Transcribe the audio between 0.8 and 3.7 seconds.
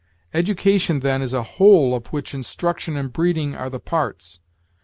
then, is a whole of which Instruction and Breeding are